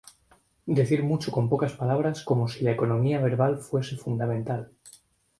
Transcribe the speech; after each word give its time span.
Decir 0.65 1.03
mucho 1.03 1.31
con 1.31 1.47
pocas 1.47 1.73
palabras 1.73 2.23
como 2.23 2.47
si 2.47 2.63
la 2.63 2.71
economía 2.71 3.19
verbal 3.21 3.59
fuese 3.59 3.97
fundamental. 3.97 4.71